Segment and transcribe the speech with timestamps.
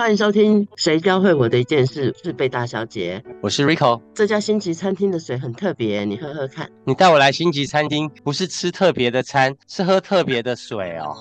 [0.00, 3.22] 欢迎收听《谁教会我的一件事》，是贝大小姐。
[3.42, 4.00] 我是 Rico。
[4.14, 6.66] 这家星级餐厅的水很特别，你喝喝看。
[6.86, 11.14] 你带我来星级餐厅，不是吃特别的餐，是喝特别的水哦。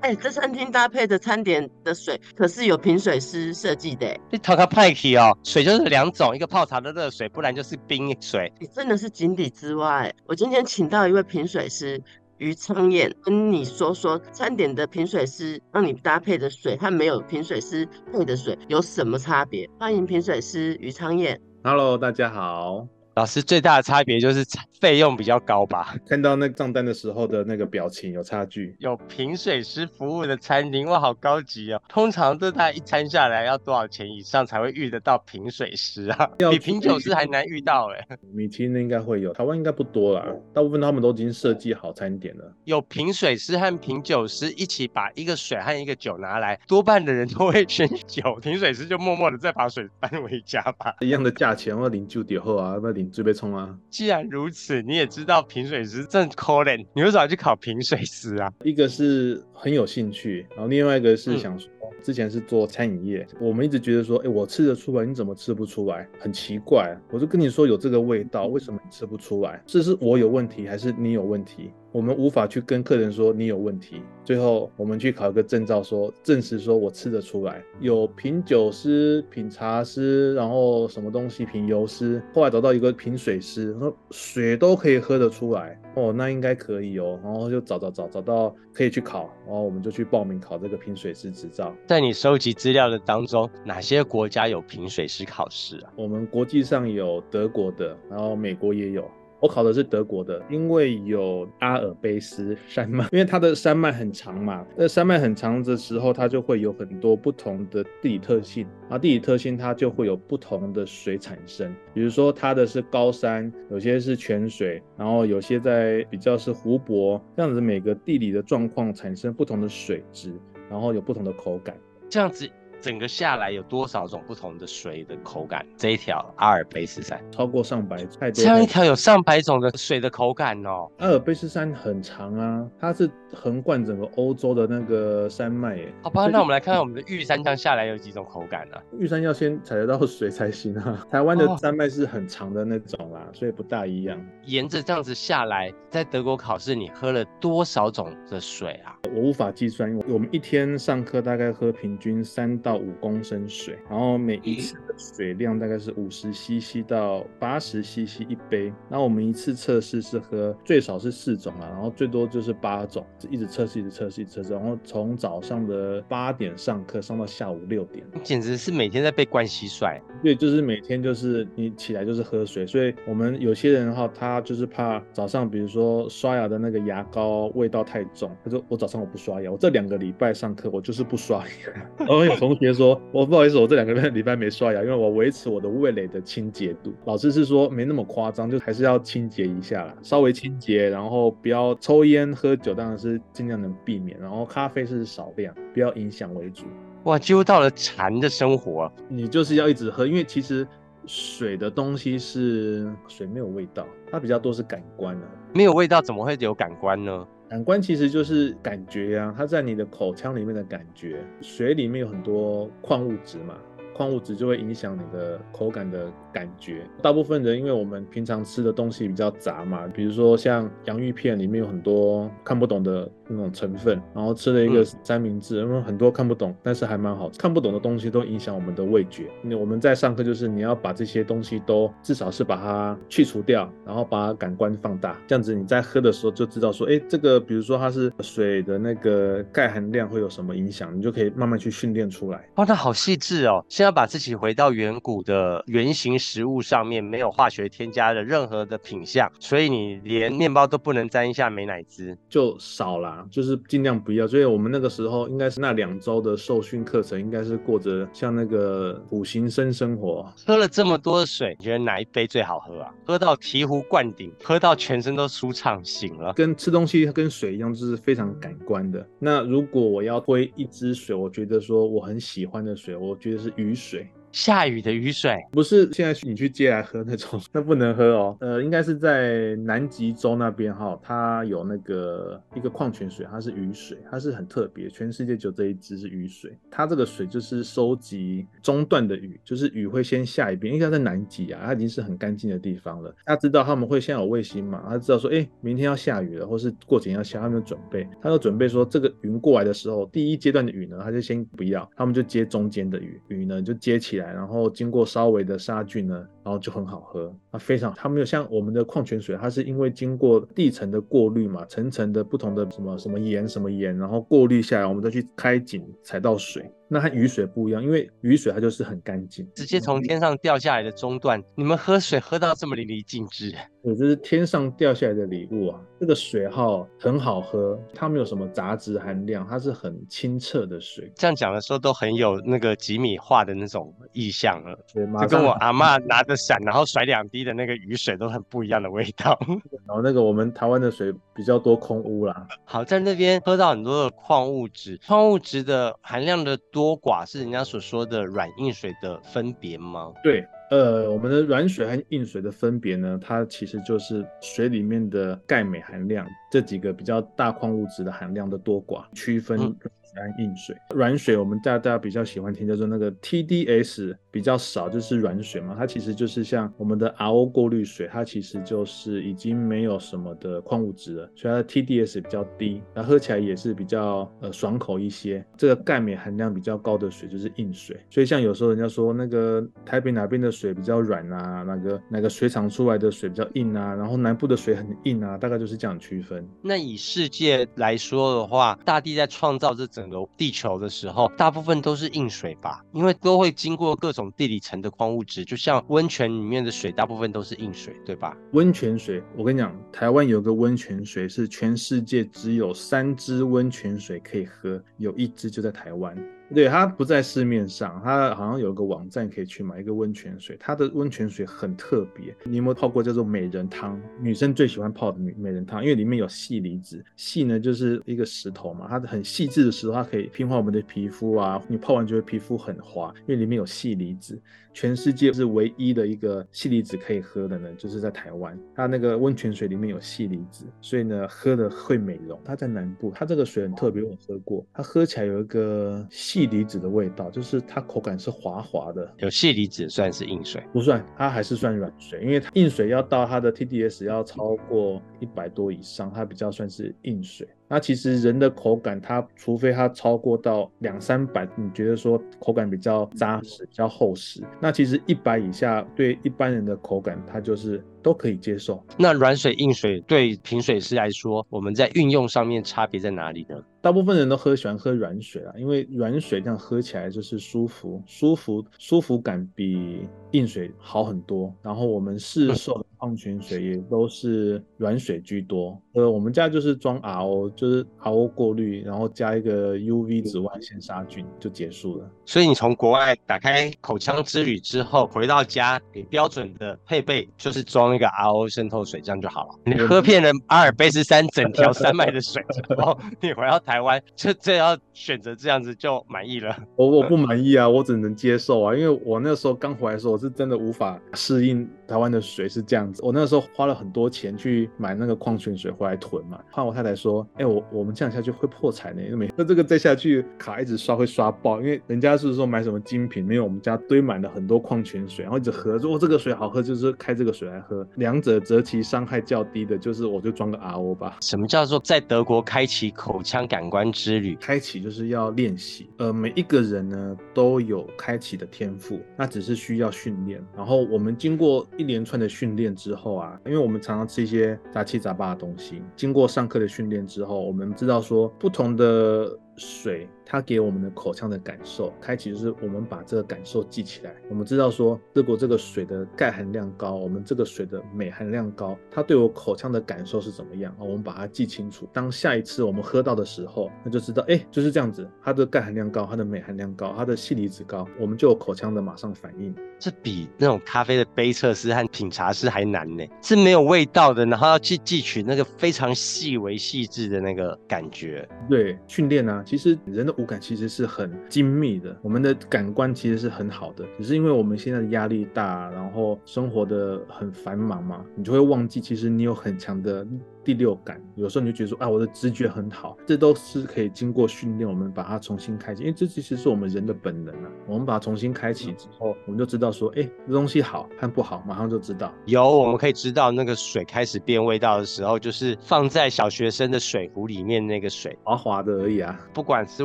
[0.00, 4.18] 哎，这餐厅搭配的餐点的水可是有品水师设计的。
[4.30, 8.50] 你讨个派气哦，水就是两种，一个泡茶的热水，不然就是冰水。
[8.58, 10.10] 你真的是井底之蛙。
[10.26, 12.02] 我今天请到一位品水师
[12.42, 19.70] 余昌燕，跟你说说餐点的品水师让你搭配的水和没有品水师配的水有什么差别。
[19.78, 21.40] 欢迎品水师余昌燕。
[21.62, 22.88] Hello，大家好。
[23.14, 24.42] 老师最大的差别就是
[24.80, 25.94] 费用比较高吧？
[26.08, 28.74] 看到那账单的时候的那个表情有差距。
[28.78, 31.82] 有品水师服务的餐厅哇，好高级哦！
[31.90, 36.26] 通常这大概一餐下来要多少钱以上才会遇得到品水师啊？
[36.50, 38.16] 比品酒师还难遇到哎。
[38.32, 40.26] 米其林应该会有，台湾应该不多啦。
[40.54, 42.52] 大部分他们都已经设计好餐点了。
[42.64, 50.96] 有品水师和品酒师一起把一个水和一个酒拿来，多半的人都会选酒，品水师就默默的再把水搬回家吧。
[51.00, 53.12] 一样的价钱，我领就点后啊，不领。
[53.12, 53.76] 准备冲啊！
[53.90, 58.50] 既然如此，你也知道评水师正 calling，，你为什么要去考评水师啊？
[58.64, 61.70] 一个是很有兴趣，然后另外一个是想说，
[62.02, 66.08] 之前是做餐饮业，我们一直觉得说，哎，我吃得出来，你怎么吃不出来？
[66.18, 69.62] 很奇怪，我就跟你说有这个味道，为什么你吃不出来？
[69.66, 71.70] 这是我有问题，还是你有问题？
[71.92, 77.62] 我们无法去跟客人说你有问题，最后我们去考一个证照，说证实说我吃得出来。
[77.80, 87.20] 有品酒师、品茶师，然后什么东西品油师，后来找到一个品水师，说水都可以喝得出来哦，那应该可以哦。
[87.22, 91.71] 然后就找找找找到可以去考，然后我们就去报名考这个品水师执照。
[91.86, 95.92] 在你收集资料的当中，哪些国家有评水师考试啊？
[95.96, 99.10] 我们国际上有德国的，然后美国也有。
[99.40, 104.64] 我考的是德国的，因为有阿尔卑斯山脉，因为它的山脉很长嘛。
[104.76, 111.74] 那山脉很长的时候，它就会有很多不同的地理特性，啊，地理特性它就会有不同的水产生。
[111.92, 120.32] 比如说它的是高山，有些是泉水，然后有些在比较是湖泊，这样子每个地理的状况产生不同的水质，
[120.70, 121.76] 然后有不同的口感，
[122.08, 122.50] 这样子。
[122.80, 125.64] 整个下来有多少种不同的水的口感？
[125.76, 128.32] 这一条阿尔卑斯山超过上百，太多。
[128.32, 130.90] 这样一条有上百种的水的口感哦。
[130.98, 135.92] 阿尔卑斯山很长啊，它是横贯整个欧洲的那个山脉耶。
[136.02, 138.76] 好吧，那我们来看看我们的玉山这样下来有几种口感呢？
[138.98, 141.04] 玉山要先采得到水才行啊。
[141.10, 144.18] 台湾的山脉是很长的那种啦，所以不大一样。
[144.44, 148.96] 沿着这样子下来，在德国考试你喝了多少种的水啊？
[149.14, 158.72] 我无法计算，因为我们一天上课大概喝平均三到五公升水，然后每一次的水量大概是五十 CC 到八十 CC 一杯。
[158.88, 170.00] 那我们一次测试是喝最少是四种啊，然后最多就是八种，一直测试，一直测试，一直测试，然后从早上的八点上课上到下午六点，简直是每天在被灌蟋蟀。
[170.22, 179.02] 对，就是每天就是你起来就是喝水，所以我们有些人哈，他就是怕早上比如说刷牙的那个牙膏味道太重，他说我早上。
[179.02, 181.72] 我不刷牙，我这两个礼拜上课我就是不刷牙。
[182.06, 186.94] 然后有同学说，我不好意思，我这两个礼拜没刷牙，因为我维持我的味蕾的清洁度。
[187.04, 194.18] 老师是说没那么夸张，就还是要清洁一下啦，稍微清洁，然后不要抽烟喝酒，当然是尽量能避免。
[194.20, 196.64] 然后咖啡是少量，不要影响为主。
[197.04, 200.66] 哇，几乎到了禅的生活，你就是要一直喝，因为其实
[201.06, 205.26] 水的东西是水没有味道，它比较多是感官的。
[205.52, 207.26] 没有味道怎么会有感官呢？
[207.48, 211.22] 感官其实就是感觉呀，它在你的口腔里面的感觉。
[211.40, 213.54] 水里面有很多矿物质嘛。
[213.94, 216.86] 矿物质就会影响你的口感的感觉。
[217.02, 227.30] 大部分人因为我们平常吃的东西比较杂嘛，比如说像洋芋片里面有很多看不懂的那种成分，然后吃了一个三明治，因为很多看不懂，但是还蛮好。
[227.38, 229.28] 看不懂的东西都影响我们的味觉。
[229.42, 242.48] 那我们在上课就是你要把这些东西都至少是把它去除掉，然后把感官放大，这样子你在喝的时候就知道说，哎，这个比如说它是水的那个钙含量会有什么影响，你就可以慢慢去训练出来。
[242.54, 243.62] 哇，那好细致哦。
[243.82, 254.26] 要把自己回到远古的原型食物上面，没有化学添加的任何的品相，所以你连面包都不能沾一下美乃滋，就少啦，就是尽量不要。
[254.26, 260.32] 所以我们那个时候应该是那两周的受训课程，应该是过着像那个苦行僧生活。
[260.46, 262.94] 喝了这么多的水，你觉得哪一杯最好喝啊？
[263.04, 266.32] 喝到醍醐灌顶，喝到全身都舒畅醒了。
[266.34, 269.06] 跟吃东西跟水一样，就是非常感官的。
[269.18, 273.74] 那如果我要推一支水，我觉得说我很喜欢的水，我觉得是雨。
[273.82, 278.36] 水下雨的雨水，不是现在你去接来喝那种， 那不能喝哦。
[278.40, 286.56] 呃，应该是在南极洲那边哈，它有那个一个矿泉水，它是雨水，它是很特别，全世界就这一支是雨水。
[286.70, 293.14] 它这个水就是收集中段的雨，就是雨会先下一遍，因为它在南极啊，它已经是很干净的地方了。
[293.26, 306.26] 他知道他们会先有卫星嘛，他知道说，哎，明天要下雨了，或是过几天要下，他们准备，他就准备说，这个云过来的时候，第一阶段的雨呢，他就先不要，他们就接中间的雨，雨呢就接起来，然后经过稍微的杀菌呢。
[306.44, 316.68] 然后就很好喝，它非常，它没有像我们的矿泉水，它是因为经过地层的过滤嘛，层层的不同的什么什么盐什么盐，然后过滤下来，我们再去开井采到水。
[316.92, 323.50] 那它雨水不一样，因为雨水它就是很干净，直接从天上掉下来的中段，你们喝水喝到这么淋漓尽致，
[323.82, 325.80] 对，这是天上掉下来的礼物啊！
[325.98, 331.10] 这个水哈很好喝，它没有什么杂质含量，它是很清澈的水。
[331.14, 339.38] 这样讲的时候都很有那个几米画的那种意象了，对，就跟我阿妈拿着伞然后甩两滴的那个雨水都很不一样的味道。
[339.88, 346.81] 然后那个我们台湾的水比较多空污啦，好在那边喝到很多的矿物质，矿物质的含量的多。
[346.82, 350.12] 多寡是人家所说的软硬水的分别吗？
[350.20, 359.72] 对，呃，我们的软水和硬水的分别呢，它其实就是水里面的钙镁含量这几个比较大矿物质的含量的多寡区分。
[360.14, 365.74] 安硬水、软水，我们大家比较喜欢听叫做那个 TDS 比较少，就是软水嘛。
[365.78, 375.44] 它其实就是像我们的 RO 过滤水，它其实就是已经没有什么的矿物质了，所以它的 TDS 比较低，然后喝起来也是比较呃爽口一些。
[375.56, 377.98] 这个钙镁含量比较高的水就是硬水。
[378.10, 386.46] 所以像有时候人家说那个台北哪边的水比较软啊，那个哪个水厂出来的水比较硬啊，然后南部的水很硬啊，大概就是这样区分。
[386.60, 390.01] 那以世界来说的话，大地在创造这整。
[390.02, 398.36] 整个地球的时候，大部分都是硬水吧，因为都会经过各种地理层的矿物质，就像温泉里面的水，大部分都是硬水，对吧？
[398.50, 406.16] 温泉水，我跟你讲，台湾有个温泉水是全世界只有三支温泉水可以喝，有一支就在台湾。
[406.54, 412.34] 对，它不在市面上，它好像有个网站可以去买一个温泉水，它的温泉水很特别。
[412.44, 414.00] 你有没有泡过叫做美人汤？
[414.20, 424.38] 女生最喜欢泡的美美人汤，因为里面有细离子，细呢就是一个石头嘛，它很细致的石头，它可以平滑我们的皮肤啊，你泡完就会皮肤很滑，因为里面有细离子。
[424.72, 432.40] 全世界是唯一的一个细离子可以喝的呢，就是在台湾，它那个温泉水里面有细离子，所以呢喝的会美容。
[432.44, 439.12] 它在南部，它这个水很特别，我喝过，它喝起来有一个细离子的味道，就是它口感是滑滑的。
[439.18, 440.62] 有细离子算是硬水？
[440.72, 447.46] 不算，它还是算软水，因为它硬水要到它的 TDS 要超过一百多以上，它比较算是硬水。
[447.72, 458.84] 那其实人的口感，它除非它超过到两三百，你觉得说口感比较扎实、比较厚实，那其实一百以下对一般人的口感，它就是都可以接受。
[458.98, 463.56] 那软水、硬水对品水师来说，我们在运用上面差别在哪里呢？
[463.80, 471.50] 大部分人都喝喜欢喝软水啊，因为软水这样喝起来就是舒服、舒服、舒服感比硬水好很多。
[471.62, 475.76] 然后我们市售的矿泉水也都是软水居多。
[475.94, 482.08] 呃，我们家就是装 RO，就是 RO 过滤，然后加一个 UV 紫外线杀菌就结束了。
[482.24, 489.54] 所以你从国外打开口腔之旅之后，回到家，你标准的配备就是装一个 RO 渗透水，这样就好了。
[489.64, 496.56] 你喝遍了阿尔卑斯山整条山脉的水然后， 你回到台湾，这这要选择这样子就满意了。
[496.76, 503.02] 我我 不满意啊，我只能接受啊，因为我那时候刚回来的时候，我是真的无法适应台湾的水是这样子。
[503.04, 505.86] 我那时候花了很多钱去买那个矿泉水回。
[505.86, 521.18] 来囤嘛，怕我太太说，哎，我我们这样下去会破产呢，因为那这个再下去卡一直刷会刷爆，因为人家是说买什么精品，没有我们家堆满了很多矿泉水，然后一直喝，说这个水好喝，就是开这个水来喝，两者择其伤害较低的，就是我就装个 RO 吧。
[521.20, 524.34] 什么叫做在德国开启口腔感官之旅？
[524.40, 530.42] 开启就是要练习，呃，每一个人呢都有开启的天赋，那只是需要训练。
[530.56, 535.82] 然后我们经过一一连串的训练之后啊，因为我们常常吃一些杂七杂八的东西。
[535.96, 540.08] 经过上课的训练之后，我们知道说不同的水。
[540.24, 544.14] 它给我们的口腔的感受，开启就是我们把这个感受记起来。
[544.30, 550.80] 我们知道说，如果这个水的钙含量高，我们这个水的镁含量高，它对我口腔的感受是怎么样啊？
[550.80, 551.86] 我们把它记清楚。
[551.92, 555.06] 当下一次我们喝到的时候，那就知道，哎，就是这样子。
[555.22, 559.54] 它的钙含量高，它的镁含量高，它的细离子高，我们就有口腔的马上反应。
[559.78, 568.26] 这比那种咖啡的杯测试和品茶师还难呢，是没有味道的，然后要去汲取那个非常细微细致的那个感觉。
[568.48, 580.06] 对，训练啊，其实人的五感其实是很精密的，我们的感官其实是很好的，只是因为我们现在的压力大，然后生活的很繁忙嘛，你就会忘记其实你有很强的。
[580.44, 587.50] 第六感，有时候你就觉得说，啊，我的直觉很好，这都是可以经过训练，我们把它重新开启，因为这其实是我们人的本能啊。
[587.66, 592.12] 我们把它重新开启之后，我们就知道说，哎，这东西好和不好，马上就知道。
[592.26, 599.18] 有，我们可以知道那个水开始变味道的时候，就是放在小学生的水壶里面那个水，滑滑的而已啊。
[599.32, 599.84] 不管是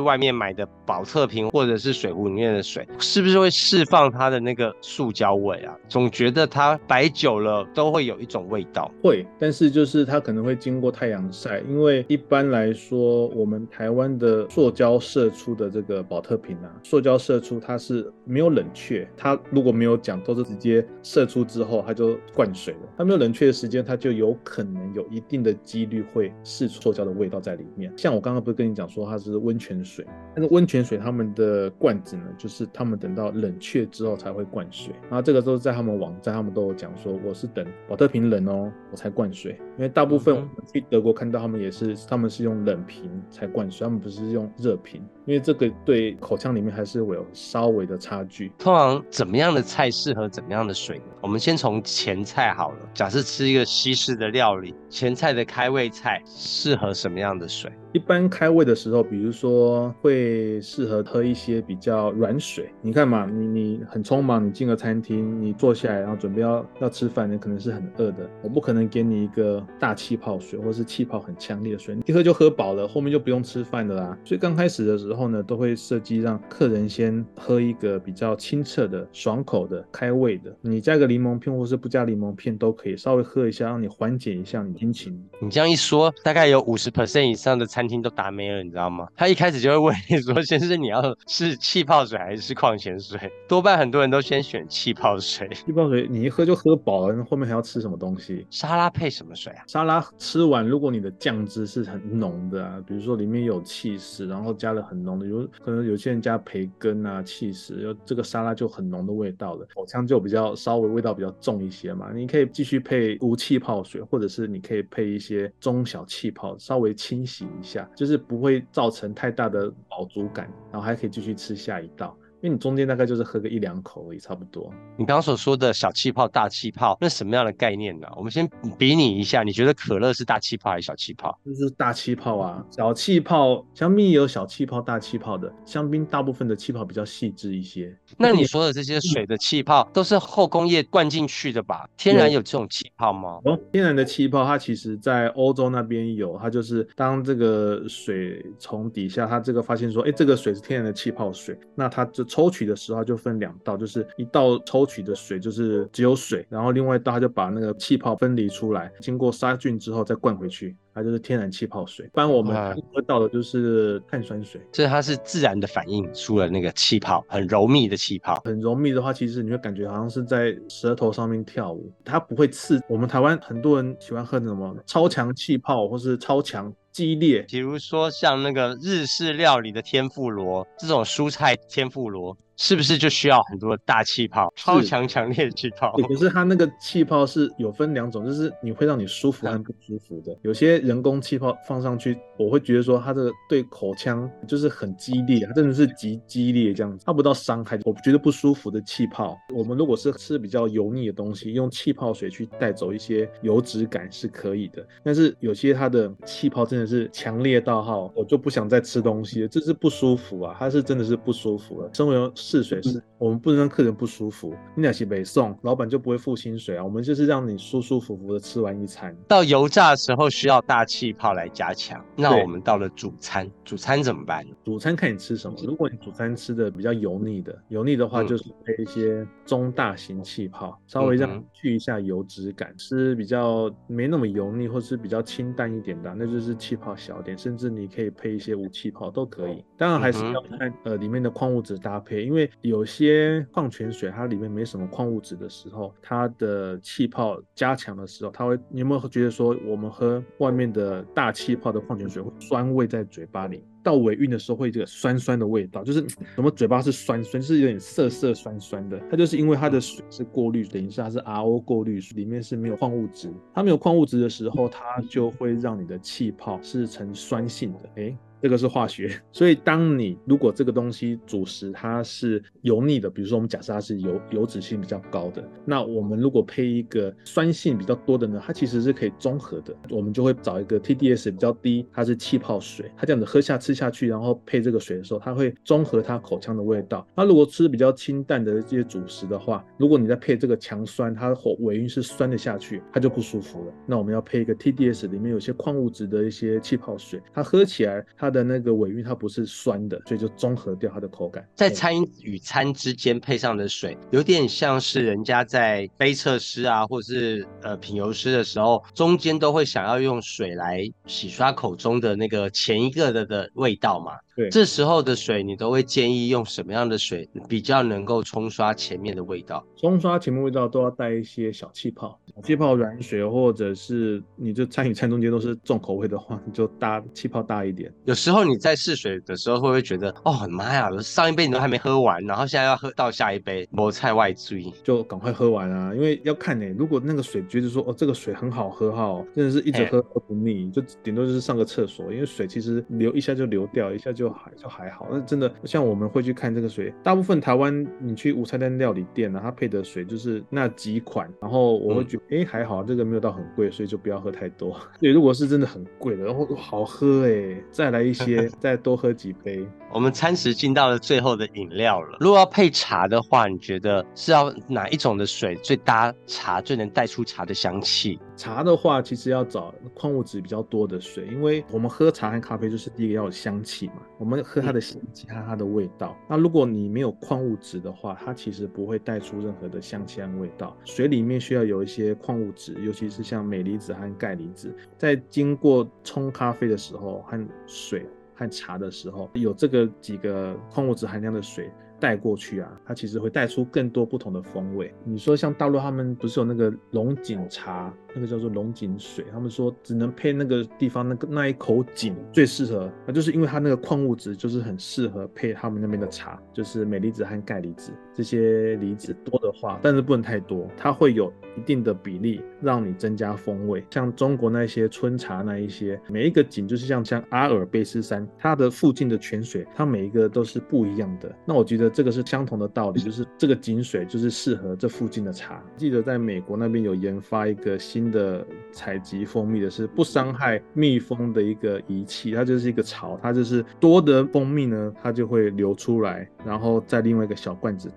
[0.00, 5.76] 外面买的保特瓶，或者是水壶里面的水，是不是会释放它的那个塑胶味啊？
[5.88, 8.90] 总觉得它摆久了都会有一种味道。
[9.02, 11.18] 会，但是就是它可能会经过太阳。
[11.30, 22.80] 晒，因为一般来说，我们台湾的塑胶射出的这个保特瓶啊，塑胶射出它是没有冷却，它如果没有讲，都是直接射出之后它就灌水了。
[22.96, 27.92] 它没有冷却的时间，它就有可能有一定的几率会释出塑胶的味道在里面。
[27.96, 34.94] 像我刚刚不是跟你讲说它是温泉水，但是温泉水他们的罐子呢，就是他们等到冷却之后才会灌水。
[35.02, 39.58] 然后这个都是在他们网站，他们都有讲说，我是等保特瓶冷哦，我才灌水。
[39.76, 41.12] 因为大部分我去德国。
[41.12, 48.52] 看到他们也是，他们是用冷瓶才灌水，他们不是用热瓶，因为这个对口腔里面还是会有稍微的差距。
[48.58, 51.04] 通常怎么样的菜适合怎么样的水呢？
[51.22, 52.76] 我们先从前菜好了。
[52.94, 57.72] 假设吃一个西式的料理，前菜的开胃菜适合什么样的水？
[57.92, 62.70] 一般开胃的时候，比如说会适合喝一些比较软水。
[62.82, 68.28] 你看嘛，你你很匆忙，你进了餐厅，你坐下来，然后准备要要吃饭，你可能是很饿的。
[68.42, 74.16] 我不可能给你一个大气泡水，或是气泡很强烈的水，一喝就喝饱了，后面就不用吃饭的啦。
[74.24, 80.54] 所以刚开始的时候呢，都会设计让客人先喝一个比较清澈的、爽口的、开胃的。
[80.60, 85.18] 你加个柠檬片，或是不加柠檬片都可以，稍微喝一下，让你缓解一下你心情。
[85.40, 89.06] 你这样一说，大概有五十 percent 以上的餐厅都打没了，你知道吗？
[89.14, 93.16] 他一开始就会问你说：“先生，你要是气泡水还是矿泉水？”
[93.46, 95.48] 多半很多人都先选气泡水。
[95.54, 98.44] 气泡水你一喝就喝饱了，后面还要吃什么东西？
[98.50, 99.62] 沙拉配什么水啊？
[99.68, 112.10] 沙拉吃完，如果你的酱汁是很浓的啊，比如说里面有气势，然后加了很浓的，有可能有些人加培根啊、气势，这个沙拉就很浓的味道了，口腔就比较稍微味道比较重一些嘛。
[112.12, 118.18] 你可以继续配无气泡水，或者是你可以配一些中小气泡，稍微清洗一下，就是。
[118.28, 122.14] 不会造成太大的饱足感，然后还可以继续吃下一道。
[122.40, 124.70] 因为你中间大概就是喝个一两口而已，差不多。
[124.96, 128.06] 你刚刚所说的小气泡、大气泡，那什么样的概念呢？
[128.16, 128.48] 我们先
[128.78, 131.36] 比拟一下，你觉得可乐是大气泡还是小气泡？
[131.44, 133.64] 就是大气泡啊，小气泡。
[133.74, 135.52] 香槟也有小气泡、大气泡的。
[135.64, 137.96] 香槟大部分的气泡比较细致一些。
[138.16, 141.88] 那你说的这些水的气泡都是后工业灌进去的吧？
[141.96, 143.40] 天然有这种气泡吗？
[143.44, 152.24] 哦，天然的气泡，它其实在欧洲那边有，它就是当这个水从底下，它这个发现说，哎，这个水是天然的气泡水，那它就。
[152.28, 162.06] 抽取的时候就分两道，就是一道抽取的水就是只有水，然后另外一道它就把那个气泡分离出来，经过杀菌之后再灌回去，它就是天然气泡水。
[162.06, 168.40] 一般我们喝到的就是碳酸水，这它是自然的反应出了那个气泡，很柔密的气泡。
[168.44, 172.80] 很柔密的话，其实你会感觉好像是在舌头上面跳舞，它不会刺。
[172.88, 176.72] 我们台湾很多人喜欢喝什么超强气泡或是超强。
[176.92, 182.36] 激烈，比如说像那个日式料理的天妇罗这种蔬菜天妇罗。
[182.60, 185.92] 是不是就需要很多大气泡，超强强烈的气泡？
[185.92, 190.36] 可是它那个气泡是有分两种，就是你会让你舒服和不舒服的。
[190.42, 199.38] 有些人工气泡放上去，我会觉得说它这个对口腔就是很激烈，它真的是极激烈这样子，它不到伤害，我觉得不舒服的气泡。
[199.54, 204.84] 我们如果是吃比较油腻的东西，用气泡水去带走一些油脂感是可以的。
[205.04, 211.90] 但是有些它的气泡真的是强烈到哈，我就不想再吃东西了，这是不舒服啊，他是真的是不舒服了。
[211.92, 216.84] 身为试水是我们不能让客人不舒服，你俩是北送，老板就不会付薪水啊。
[216.84, 219.16] 我们就是让你舒舒服服的吃完一餐。
[219.26, 222.04] 到油炸的时候需要大气泡来加强。
[222.16, 224.44] 那我们到了主餐，主餐怎么办？
[224.64, 225.56] 主餐看你吃什么。
[225.64, 232.74] 如果你主餐吃的比较油腻的，油腻的话就是配一些中大型气泡，稍微让去一下油脂感。
[232.76, 239.64] 吃比较没那么油腻，或是比较清淡一点的，那就是气泡小点，甚至你可以配一些无气泡都可以。
[239.76, 242.50] 当然还是要看呃里面的矿物质搭配，因为。
[242.62, 253.64] 有些矿泉水它里面没什么矿物质的时候，它的气泡加强的时候，它会你有没有觉得说我们喝外面的大气泡的矿泉水会酸味在嘴巴里？
[253.82, 259.00] 到尾韵的时候会这个酸酸的味道，就是什么嘴巴是酸酸，是有点涩涩酸酸的。
[259.10, 263.32] 它就是因为它的水是过滤，等于是它是 RO 过滤，里面是没有矿物质。
[263.54, 267.90] 它没有矿物质的时候，它就会让你的气泡是呈酸性的。
[267.96, 268.16] 哎。
[268.42, 269.10] 这个是化学。
[269.32, 279.74] 所以当你如果这个东西主食它是油腻的，比如说我们假设它是油油脂性比较高的，那我们如果配一个酸性比较多的呢，它其实是可以中和的。
[279.90, 287.06] 我们就会找一个 TDS 比较低，它是气泡水，它这样子喝下吃下去，然后配这个水的时候，它会中和它口腔的味道。
[287.14, 293.72] 那如果吃比较清淡的这些主食的话，如果你再配这个强酸，它的尾韵是酸的下去，它就不舒服了。
[293.86, 301.46] 那我们要配一个 TDS，里面有些矿物质的一些气泡水，它喝起来它的那个尾韵它不是酸的，所以就中和掉它的口感。
[301.54, 314.12] 在餐与餐之间配上的水，有点像是人家在杯测师啊，或者是呃品油师的时候，中间都会想要用水来洗刷口中的那个前一个的的味道嘛。
[314.38, 319.66] 对，这时候的水，你都会建议用什么样的水比较能够冲刷前面的味道？
[319.74, 327.92] 冲刷前面味道都要带一些小气泡，小气泡软水，或者是你就餐与餐中间都是重口味的话，你就搭气泡大一点。
[328.04, 335.92] 有时候你在试水的时候，会不会觉得哦妈呀，上一杯你都还没喝完，然后现在要喝到下一杯，菠菜外追，就赶快喝完啊！
[335.92, 345.06] 因为要看呢，如果那个水觉得说哦这个水很好喝哈，真的是一直喝喝不腻，就顶多就是上个厕所，因为水其实流一下就流掉，一下就还就还好。
[345.10, 354.76] 那真的像我们会去看这个水，大部分台湾你去午餐店料理店啊，它配的水就是那几款，然后我会觉得哎还好，这个没有到很贵，所以就不要喝太多。
[355.00, 359.66] 对，如果是真的很贵的，然后好喝哎，再来一些， 再多喝几杯。
[359.92, 368.18] 我们餐食进到了最后的饮料了，如果要配茶的话，你觉得是要哪一种的水最搭茶，最能带出茶的香气？
[368.36, 376.16] 茶的话，其实要找矿物质比较多的水，因为我们喝茶和咖啡就是第一个要有香气嘛，我们喝它的香气和它的味道。
[376.28, 380.76] 那如果你没有矿物质的话，它其实不会带出任何的香气和味道。
[380.84, 388.04] 水里面需要有一些矿物质，尤其是像镁离子和钙离子，在经过冲咖啡的时候和水。
[388.40, 394.94] 和茶的时候，有这个几个矿物质含量的水带过去啊，它其实会带出更多不同的风味。
[395.04, 397.92] 你说像大陆他们不是有那个龙井茶？
[398.14, 413.84] 那个叫做龙井水，他们说只能配那个地方那个那一口井最适合，那就是因为它那个矿物质就是很适合配他们那边的茶，就是镁离子和钙离子这些离子多的话，但是不能太多，它会有一定的比例让你增加风味。
[413.92, 421.32] 像中国那些春茶那一些，每一个井就是像像阿尔卑斯山，它的附近的泉水，它每一个都是不一样的。
[421.44, 425.62] 那我觉得这个是相同的道理，就是这个井水就是适合这附近的茶。
[425.76, 428.08] 记得在美国那边有研发一个新。
[428.08, 437.92] 的采集蜂蜜的是不伤害蜜蜂的一个仪器，它就是一个槽，它就是多的蜂蜜呢，它就会流出来，然后在另外一个小罐子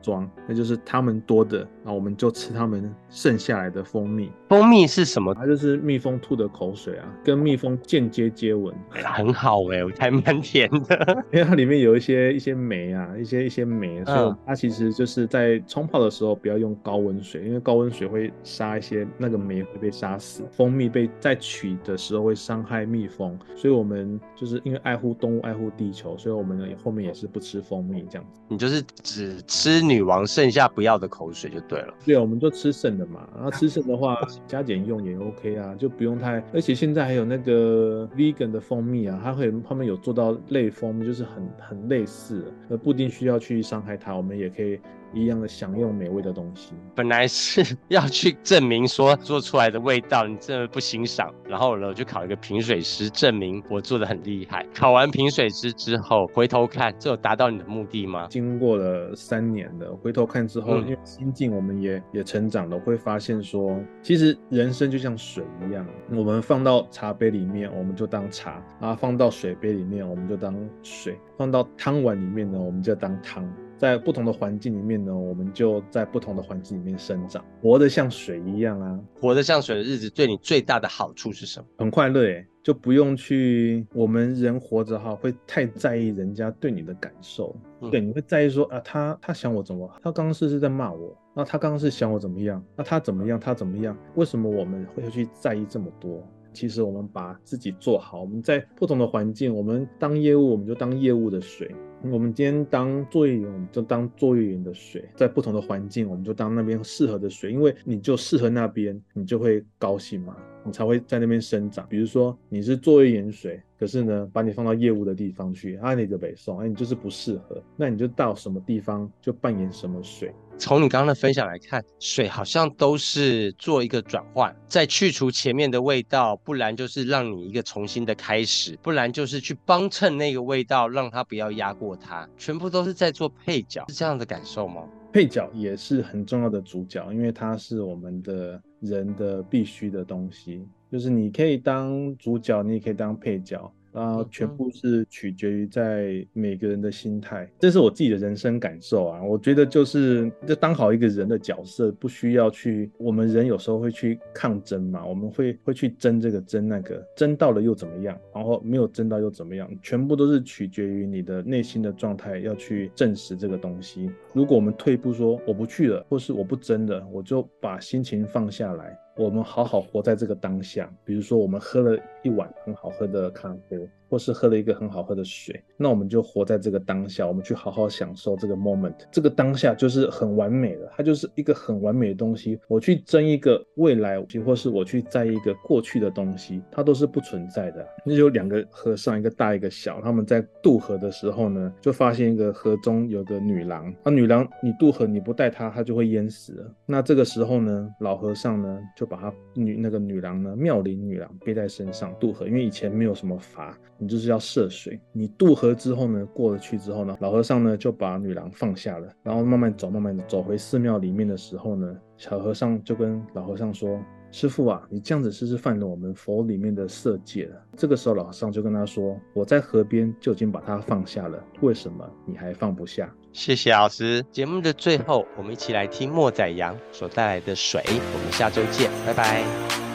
[0.48, 4.32] 那就是他们多的，那我们就吃他们剩下来的蜂蜜。
[4.52, 5.34] 蜂蜜是什么？
[5.34, 19.90] 它就是蜜蜂吐的口水啊，跟蜜蜂间接接吻，很好哎，还蛮甜的， 因为它里面有一些一些酶啊，一些一些酶，所以它其实就是在冲泡的时候不要用高温水，因为高温水会杀一些那个酶会被。
[20.02, 28.42] 杀死蜂蜜被在取的时候会伤害蜜蜂，所以我们就是因为爱护动物、爱护地球，所以我们呢后面也是不吃蜂蜜这样子。
[28.48, 31.94] 你就是只吃女王剩下不要的口水就对了。
[32.04, 33.28] 对，我们就吃剩的嘛。
[33.36, 36.44] 然后吃剩的话加减用也 OK 啊，就不用太。
[36.54, 44.80] 而且现在还有那个 vegan 的蜂蜜啊，它会他们有做到类蜂蜜，就是很很类似，而不一定需要去伤害它，我们也可以。
[45.14, 54.66] 一样的享用美味的东西，本来是要去证明说做出来的味道你真的不欣赏，然后呢就考一个评水师，证明我做的很厉害。
[54.74, 58.28] 考完评水师之后，回头看，这有达到你的目的吗？
[58.30, 73.48] 经过了三年的回头看之后，因为心境我们也也成长了，会发现说，其实人生就像水一样，我们放到茶杯里面，我们就当茶；然后放到水杯里面，我们就当水；放到汤碗里面呢，我们就当汤。
[73.82, 79.00] 在不同的环境里面呢，我们就在不同的环境里面生长，活得像水一样啊！
[79.20, 81.66] 活得像水的日子，对你最大的好处是什么？
[81.80, 83.84] 很快乐诶，就不用去。
[83.96, 87.56] 我们人活着哈，会太在意人家对你的感受，
[87.90, 89.90] 对，你会在意说啊，他他想我怎么？
[90.04, 92.64] 他刚刚是是在骂我，那他刚刚是想我怎么样？
[92.76, 93.40] 那他怎么样？
[93.40, 93.98] 他怎么样？
[94.14, 96.24] 为什么我们会去在意这么多？
[96.54, 101.68] 其实我们把自己做好，我们在不同的环境，我们当业务，我们就当业务的水；
[102.04, 105.08] 我们今天当作业员，我们就当作业员的水。
[105.16, 110.36] 在不同的环境，我们就当那边适合的水，因为你就适合那边，你就会高兴嘛。
[110.64, 111.86] 你才会在那边生长。
[111.90, 120.34] 比如说你是作业盐水，可是呢，把你放到业务的地方去，啊，你就北宋，哎，你就是不适合，那你就到什么地方就扮演什么水。
[120.58, 134.84] 从你刚刚的分享来看，水好像都是做一个转换，在去除前面的味道，不然就是让你一个重新的开始，不然就是去帮衬那个味道，让它不要压过它，全部都是在做配角，是这样的感受吗？
[135.12, 143.72] 配角也是很重要的主角，因为它是我们的人的必须的东西，就是你可以当主角，你也可以当配角。
[143.94, 149.24] 然后全部是取决于在每个人的心态，这是我自己的人生感受啊。
[149.24, 152.90] 我觉得就是就当好一个人的角色，不需要去。
[152.98, 158.18] 我们人有时候会去抗争嘛，我们会会去争这个争那个，争到了又怎么样？
[158.34, 159.70] 然后没有争到又怎么样？
[159.82, 164.10] 全部都是取决于你的内心的状态，要去证实这个东西。
[164.34, 168.98] 如果我们退步说我不去了，或是我不争了，我就把心情放下来。
[169.22, 173.78] 我们好好活在这个当下，比如说我们喝了一碗很好喝的咖啡。
[174.12, 182.60] 或是喝了一个很好喝的水，那我们就活在这个当下，我们去好好享受这个 moment，这个当下就是很完美的，它就是一个很完美的东西。
[182.68, 187.88] 我去争一个未来，或是我去在一个过去的东西，它都是不存在的。
[188.06, 196.76] 那就两个和尚，一个大一个小，他们在渡河的时候呢，就发现一个河中有个女郎，那女郎你渡河你不带她，她就会淹死了。
[196.86, 203.72] 那这个时候呢，老和尚呢就把她女那个女郎呢妙龄女郎背在身上渡河，因为以前没有什么筏。
[204.02, 224.26] 你就是要涉水，你渡河之后呢，过了去之后呢，老和尚呢就把女郎放下了，然后慢慢走，慢慢的走回寺庙里面的时候呢，小和尚就跟老和尚说：“师傅啊，你这样子是不是犯了我们佛里面的色戒了？”这个时候老和尚就跟他说：“我在河边就已经把它放下了，为什么你还放不下？”谢谢老师。
[224.32, 227.84] 节目的最后，我们一起来听莫宰阳所带来的水。
[227.86, 229.91] 我们下周见，拜拜。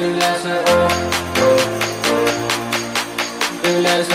[0.00, 0.70] 原来是我，
[3.64, 4.10] 原来是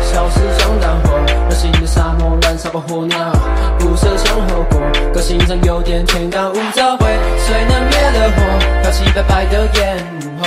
[0.00, 3.18] 消失像大火，热心的沙漠燃烧过火鸟，
[3.80, 4.80] 不舍向后果，
[5.12, 8.42] 个性上有点天干物燥，会谁能灭了火，
[8.82, 9.98] 飘起白白的烟。
[10.38, 10.45] 雾。